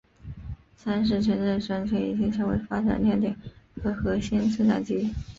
[0.75, 3.37] 三是城镇商圈已经成为发展亮点
[3.83, 5.13] 和核心增长极。